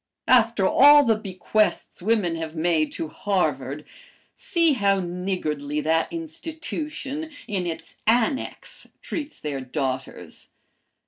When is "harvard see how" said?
3.07-4.99